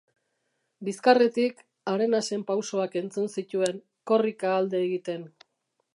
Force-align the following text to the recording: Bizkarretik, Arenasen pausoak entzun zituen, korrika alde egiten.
Bizkarretik, 0.87 1.61
Arenasen 1.93 2.45
pausoak 2.49 2.97
entzun 3.03 3.29
zituen, 3.35 3.81
korrika 4.13 4.55
alde 4.57 4.83
egiten. 4.91 5.29